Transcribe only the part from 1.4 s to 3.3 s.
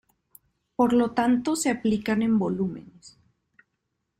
se aplican en volúmenes.